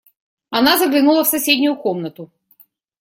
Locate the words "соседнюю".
1.27-1.75